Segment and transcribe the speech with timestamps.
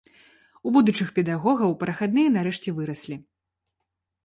[0.67, 3.21] У будучых педагогаў прахадныя нарэшце выраслі.